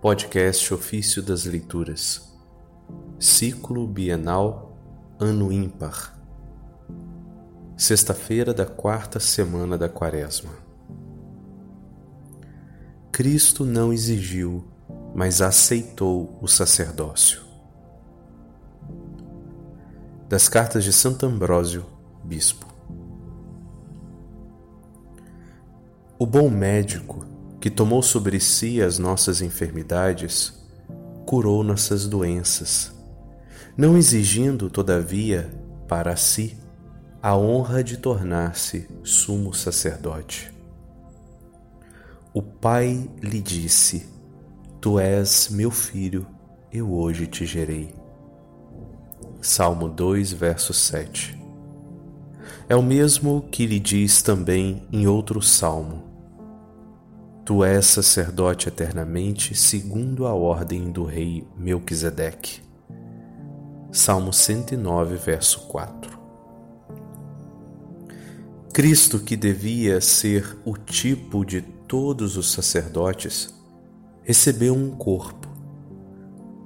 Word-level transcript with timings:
Podcast 0.00 0.72
Ofício 0.72 1.20
das 1.20 1.44
Leituras, 1.44 2.32
Ciclo 3.18 3.84
Bienal, 3.84 4.78
Ano 5.18 5.50
Ímpar, 5.50 6.16
Sexta-feira 7.76 8.54
da 8.54 8.64
quarta 8.64 9.18
semana 9.18 9.76
da 9.76 9.88
Quaresma. 9.88 10.52
Cristo 13.10 13.64
não 13.64 13.92
exigiu, 13.92 14.64
mas 15.16 15.42
aceitou 15.42 16.38
o 16.40 16.46
sacerdócio. 16.46 17.42
Das 20.28 20.48
cartas 20.48 20.84
de 20.84 20.92
Santo 20.92 21.26
Ambrósio, 21.26 21.84
Bispo. 22.22 22.68
O 26.16 26.24
bom 26.24 26.48
médico 26.48 27.37
que 27.60 27.70
tomou 27.70 28.02
sobre 28.02 28.38
si 28.40 28.80
as 28.80 28.98
nossas 28.98 29.40
enfermidades, 29.40 30.52
curou 31.26 31.62
nossas 31.62 32.06
doenças, 32.06 32.92
não 33.76 33.96
exigindo, 33.96 34.70
todavia, 34.70 35.50
para 35.86 36.16
si 36.16 36.56
a 37.22 37.36
honra 37.36 37.82
de 37.82 37.96
tornar-se 37.96 38.88
sumo 39.02 39.52
sacerdote. 39.52 40.52
O 42.32 42.42
Pai 42.42 43.10
lhe 43.20 43.40
disse: 43.40 44.06
Tu 44.80 44.98
és 44.98 45.48
meu 45.50 45.70
filho, 45.70 46.26
eu 46.72 46.92
hoje 46.92 47.26
te 47.26 47.44
gerei. 47.44 47.92
Salmo 49.40 49.88
2, 49.88 50.32
verso 50.32 50.72
7. 50.72 51.38
É 52.68 52.76
o 52.76 52.82
mesmo 52.82 53.48
que 53.50 53.66
lhe 53.66 53.80
diz 53.80 54.22
também 54.22 54.86
em 54.92 55.06
outro 55.06 55.40
salmo: 55.40 56.07
Tu 57.48 57.64
és 57.64 57.86
sacerdote 57.86 58.68
eternamente, 58.68 59.54
segundo 59.54 60.26
a 60.26 60.34
ordem 60.34 60.92
do 60.92 61.02
rei 61.02 61.48
Melquisedeque. 61.56 62.60
Salmo 63.90 64.34
109, 64.34 65.16
verso 65.16 65.60
4. 65.60 66.18
Cristo, 68.70 69.18
que 69.18 69.34
devia 69.34 69.98
ser 69.98 70.58
o 70.62 70.76
tipo 70.76 71.42
de 71.42 71.62
todos 71.62 72.36
os 72.36 72.52
sacerdotes, 72.52 73.54
recebeu 74.22 74.74
um 74.74 74.90
corpo 74.90 75.48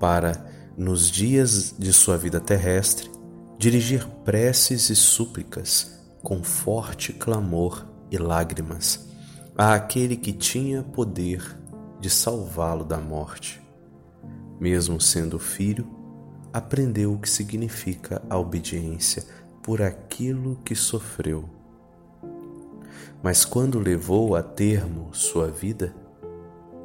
para, 0.00 0.44
nos 0.76 1.08
dias 1.08 1.76
de 1.78 1.92
sua 1.92 2.18
vida 2.18 2.40
terrestre, 2.40 3.08
dirigir 3.56 4.04
preces 4.24 4.90
e 4.90 4.96
súplicas 4.96 5.96
com 6.24 6.42
forte 6.42 7.12
clamor 7.12 7.86
e 8.10 8.18
lágrimas 8.18 9.11
àquele 9.56 10.16
que 10.16 10.32
tinha 10.32 10.82
poder 10.82 11.58
de 12.00 12.08
salvá-lo 12.10 12.84
da 12.84 12.98
morte. 12.98 13.60
Mesmo 14.58 15.00
sendo 15.00 15.38
filho, 15.38 15.86
aprendeu 16.52 17.14
o 17.14 17.18
que 17.18 17.28
significa 17.28 18.22
a 18.28 18.38
obediência 18.38 19.24
por 19.62 19.80
aquilo 19.80 20.56
que 20.64 20.74
sofreu. 20.74 21.44
Mas 23.22 23.44
quando 23.44 23.78
levou 23.78 24.34
a 24.34 24.42
termo 24.42 25.14
sua 25.14 25.48
vida, 25.48 25.94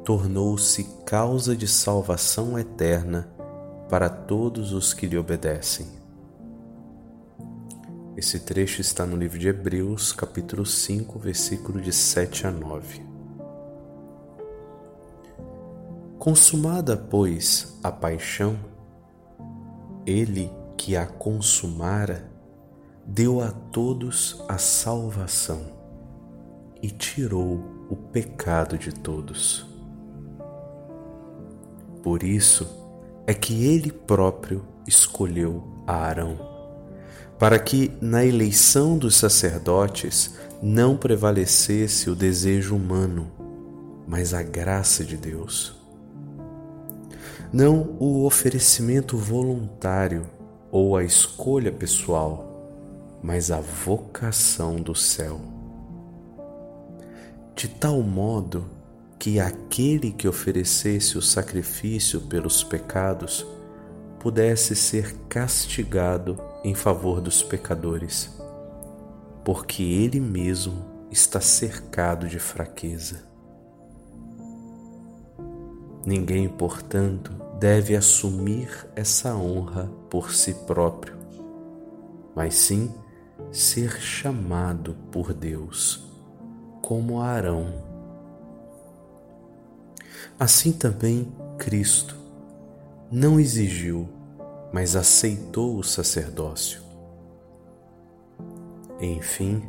tornou-se 0.04 0.84
causa 1.04 1.56
de 1.56 1.66
salvação 1.66 2.58
eterna 2.58 3.28
para 3.88 4.08
todos 4.08 4.72
os 4.72 4.94
que 4.94 5.06
lhe 5.06 5.18
obedecem. 5.18 5.97
Esse 8.18 8.40
trecho 8.40 8.80
está 8.80 9.06
no 9.06 9.16
livro 9.16 9.38
de 9.38 9.46
Hebreus, 9.46 10.12
capítulo 10.12 10.66
5, 10.66 11.20
versículo 11.20 11.80
de 11.80 11.92
7 11.92 12.48
a 12.48 12.50
9. 12.50 13.00
Consumada, 16.18 16.96
pois, 16.96 17.78
a 17.80 17.92
paixão, 17.92 18.58
ele 20.04 20.50
que 20.76 20.96
a 20.96 21.06
consumara, 21.06 22.28
deu 23.06 23.40
a 23.40 23.52
todos 23.52 24.44
a 24.48 24.58
salvação 24.58 25.72
e 26.82 26.90
tirou 26.90 27.86
o 27.88 27.94
pecado 27.94 28.76
de 28.76 28.92
todos. 28.92 29.64
Por 32.02 32.24
isso 32.24 32.66
é 33.28 33.32
que 33.32 33.64
ele 33.64 33.92
próprio 33.92 34.66
escolheu 34.88 35.62
a 35.86 35.94
Arão 35.94 36.57
para 37.38 37.58
que 37.58 37.92
na 38.00 38.24
eleição 38.24 38.98
dos 38.98 39.16
sacerdotes 39.16 40.34
não 40.60 40.96
prevalecesse 40.96 42.10
o 42.10 42.16
desejo 42.16 42.74
humano, 42.74 43.30
mas 44.06 44.34
a 44.34 44.42
graça 44.42 45.04
de 45.04 45.16
Deus. 45.16 45.76
Não 47.52 47.96
o 47.98 48.24
oferecimento 48.24 49.16
voluntário 49.16 50.26
ou 50.70 50.96
a 50.96 51.04
escolha 51.04 51.70
pessoal, 51.70 52.44
mas 53.22 53.50
a 53.50 53.60
vocação 53.60 54.76
do 54.76 54.94
céu. 54.94 55.40
De 57.54 57.68
tal 57.68 58.02
modo 58.02 58.66
que 59.18 59.40
aquele 59.40 60.12
que 60.12 60.28
oferecesse 60.28 61.16
o 61.16 61.22
sacrifício 61.22 62.20
pelos 62.20 62.62
pecados 62.62 63.46
pudesse 64.18 64.74
ser 64.74 65.14
castigado 65.28 66.38
em 66.64 66.74
favor 66.74 67.20
dos 67.20 67.42
pecadores, 67.42 68.30
porque 69.44 69.82
ele 69.82 70.20
mesmo 70.20 70.84
está 71.10 71.40
cercado 71.40 72.26
de 72.28 72.38
fraqueza. 72.38 73.22
Ninguém, 76.04 76.48
portanto, 76.48 77.32
deve 77.58 77.94
assumir 77.94 78.68
essa 78.96 79.34
honra 79.36 79.90
por 80.10 80.32
si 80.32 80.54
próprio, 80.54 81.16
mas 82.34 82.54
sim 82.54 82.92
ser 83.52 84.00
chamado 84.00 84.94
por 85.12 85.32
Deus, 85.32 86.06
como 86.82 87.20
Arão. 87.20 87.72
Assim 90.38 90.72
também 90.72 91.32
Cristo 91.58 92.17
não 93.10 93.40
exigiu 93.40 94.08
mas 94.72 94.96
aceitou 94.96 95.76
o 95.76 95.82
sacerdócio. 95.82 96.82
Enfim, 99.00 99.62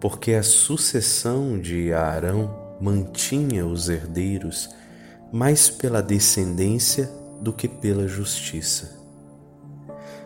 porque 0.00 0.32
a 0.32 0.42
sucessão 0.42 1.58
de 1.58 1.92
Arão 1.92 2.76
mantinha 2.80 3.66
os 3.66 3.88
herdeiros 3.88 4.68
mais 5.32 5.68
pela 5.68 6.02
descendência 6.02 7.10
do 7.40 7.52
que 7.52 7.68
pela 7.68 8.08
justiça. 8.08 8.98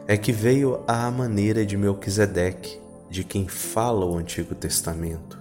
É 0.07 0.17
que 0.17 0.33
veio 0.33 0.83
à 0.87 1.11
maneira 1.11 1.65
de 1.65 1.77
Melquisedeque, 1.77 2.81
de 3.11 3.25
quem 3.25 3.47
fala 3.49 4.07
o 4.07 4.17
Antigo 4.17 4.55
Testamento, 4.55 5.41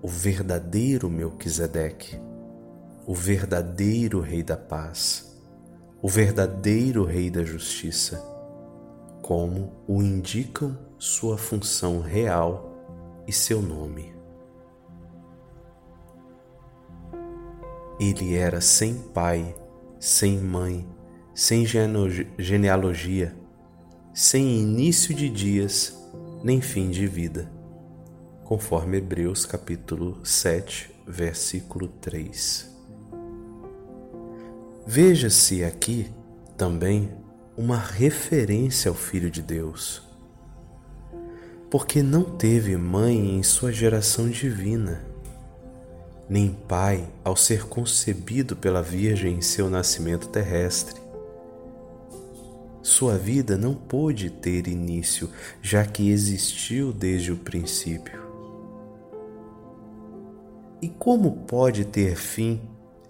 o 0.00 0.08
verdadeiro 0.08 1.08
Melquisedeque, 1.08 2.18
o 3.06 3.14
verdadeiro 3.14 4.20
Rei 4.20 4.42
da 4.42 4.56
Paz 4.56 5.31
o 6.02 6.08
verdadeiro 6.08 7.04
Rei 7.04 7.30
da 7.30 7.44
Justiça, 7.44 8.20
como 9.22 9.72
o 9.86 10.02
indicam 10.02 10.76
sua 10.98 11.38
função 11.38 12.00
real 12.00 13.22
e 13.24 13.32
seu 13.32 13.62
nome. 13.62 14.12
Ele 18.00 18.34
era 18.34 18.60
sem 18.60 18.94
pai, 18.94 19.54
sem 20.00 20.40
mãe, 20.40 20.84
sem 21.32 21.64
genealogia, 21.64 23.32
sem 24.12 24.58
início 24.58 25.14
de 25.14 25.28
dias, 25.28 25.96
nem 26.42 26.60
fim 26.60 26.90
de 26.90 27.06
vida, 27.06 27.48
conforme 28.42 28.98
Hebreus 28.98 29.46
capítulo 29.46 30.18
7, 30.26 30.92
versículo 31.06 31.86
3. 31.86 32.71
Veja-se 34.84 35.62
aqui 35.62 36.10
também 36.56 37.12
uma 37.56 37.76
referência 37.76 38.88
ao 38.88 38.96
Filho 38.96 39.30
de 39.30 39.40
Deus, 39.40 40.02
porque 41.70 42.02
não 42.02 42.24
teve 42.24 42.76
mãe 42.76 43.36
em 43.36 43.42
sua 43.44 43.70
geração 43.70 44.28
divina, 44.28 45.04
nem 46.28 46.50
pai 46.50 47.08
ao 47.22 47.36
ser 47.36 47.66
concebido 47.68 48.56
pela 48.56 48.82
Virgem 48.82 49.36
em 49.36 49.40
seu 49.40 49.70
nascimento 49.70 50.28
terrestre. 50.28 51.00
Sua 52.82 53.16
vida 53.16 53.56
não 53.56 53.74
pôde 53.74 54.30
ter 54.30 54.66
início, 54.66 55.30
já 55.62 55.86
que 55.86 56.10
existiu 56.10 56.92
desde 56.92 57.30
o 57.30 57.36
princípio. 57.36 58.20
E 60.80 60.88
como 60.88 61.44
pode 61.46 61.84
ter 61.84 62.16
fim 62.16 62.60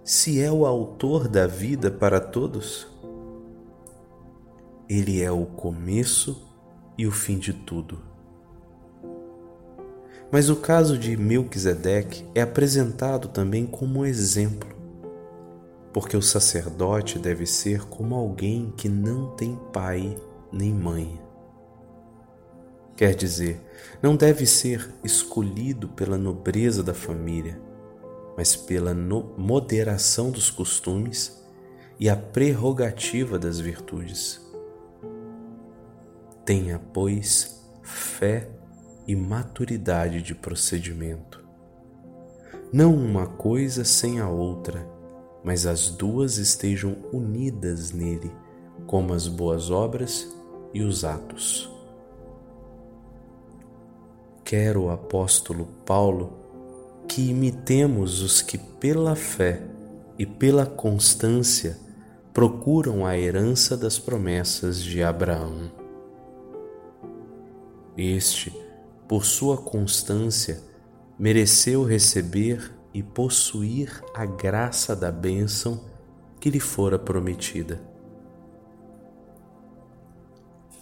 se 0.04 0.40
é 0.40 0.50
o 0.50 0.66
autor 0.66 1.28
da 1.28 1.46
vida 1.46 1.90
para 1.90 2.20
todos? 2.20 2.88
Ele 4.88 5.22
é 5.22 5.30
o 5.30 5.46
começo 5.46 6.42
e 6.98 7.06
o 7.06 7.12
fim 7.12 7.38
de 7.38 7.52
tudo. 7.52 8.00
Mas 10.30 10.50
o 10.50 10.56
caso 10.56 10.98
de 10.98 11.16
Melquisedeque 11.16 12.24
é 12.34 12.40
apresentado 12.40 13.28
também 13.28 13.64
como 13.66 14.04
exemplo. 14.04 14.70
porque 15.92 16.16
o 16.16 16.22
sacerdote 16.22 17.18
deve 17.18 17.46
ser 17.46 17.84
como 17.86 18.14
alguém 18.14 18.72
que 18.76 18.88
não 18.88 19.36
tem 19.36 19.58
pai 19.72 20.16
nem 20.50 20.72
mãe. 20.72 21.20
Quer 22.96 23.14
dizer, 23.14 23.60
não 24.02 24.16
deve 24.16 24.46
ser 24.46 24.90
escolhido 25.04 25.88
pela 25.88 26.16
nobreza 26.16 26.82
da 26.82 26.94
família, 26.94 27.60
mas 28.36 28.56
pela 28.56 28.94
moderação 28.94 30.30
dos 30.30 30.50
costumes 30.50 31.42
e 31.98 32.08
a 32.08 32.16
prerrogativa 32.16 33.38
das 33.38 33.60
virtudes. 33.60 34.40
Tenha, 36.44 36.80
pois, 36.92 37.62
fé 37.82 38.48
e 39.06 39.14
maturidade 39.14 40.22
de 40.22 40.34
procedimento. 40.34 41.44
Não 42.72 42.94
uma 42.94 43.26
coisa 43.26 43.84
sem 43.84 44.18
a 44.18 44.28
outra, 44.28 44.86
mas 45.44 45.66
as 45.66 45.90
duas 45.90 46.38
estejam 46.38 46.96
unidas 47.12 47.92
nele, 47.92 48.32
como 48.86 49.12
as 49.12 49.28
boas 49.28 49.70
obras 49.70 50.34
e 50.72 50.82
os 50.82 51.04
atos. 51.04 51.70
Quer 54.44 54.76
o 54.76 54.90
apóstolo 54.90 55.66
Paulo 55.84 56.41
que 57.14 57.28
imitemos 57.28 58.22
os 58.22 58.40
que 58.40 58.56
pela 58.56 59.14
fé 59.14 59.60
e 60.18 60.24
pela 60.24 60.64
constância 60.64 61.76
procuram 62.32 63.04
a 63.04 63.18
herança 63.18 63.76
das 63.76 63.98
promessas 63.98 64.82
de 64.82 65.02
Abraão. 65.02 65.70
Este, 67.98 68.50
por 69.06 69.26
sua 69.26 69.58
constância, 69.58 70.62
mereceu 71.18 71.84
receber 71.84 72.72
e 72.94 73.02
possuir 73.02 74.02
a 74.14 74.24
graça 74.24 74.96
da 74.96 75.12
bênção 75.12 75.84
que 76.40 76.48
lhe 76.48 76.60
fora 76.60 76.98
prometida. 76.98 77.78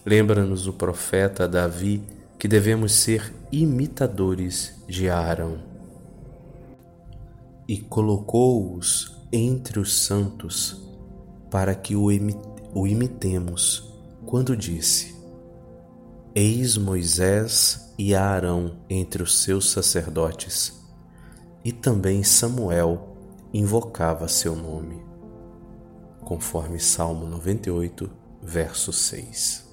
Lembra-nos 0.05 0.65
o 0.65 0.71
profeta 0.71 1.45
Davi 1.45 2.01
que 2.39 2.47
devemos 2.47 2.93
ser 2.93 3.33
imitadores 3.51 4.81
de 4.87 5.09
Arão. 5.09 5.70
E 7.71 7.77
colocou-os 7.77 9.15
entre 9.31 9.79
os 9.79 9.93
santos 9.93 10.85
para 11.49 11.73
que 11.73 11.95
o, 11.95 12.11
imitemos, 12.85 13.95
quando 14.25 14.57
disse: 14.57 15.15
Eis 16.35 16.75
Moisés 16.75 17.93
e 17.97 18.13
Arão 18.13 18.75
entre 18.89 19.23
os 19.23 19.41
seus 19.41 19.69
sacerdotes 19.71 20.83
e 21.63 21.71
também 21.71 22.23
Samuel 22.23 23.15
invocava 23.53 24.27
seu 24.27 24.53
nome, 24.53 25.01
conforme 26.25 26.77
Salmo 26.77 27.25
98, 27.25 28.11
verso 28.41 28.91
6. 28.91 29.70